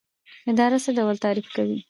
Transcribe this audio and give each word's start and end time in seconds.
اداره 0.51 0.77
څه 0.83 0.89
ډول 0.97 1.15
تعریف 1.25 1.47
کوئ؟ 1.55 1.73